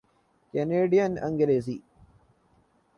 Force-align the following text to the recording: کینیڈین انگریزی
کینیڈین 0.53 1.13
انگریزی 1.25 1.77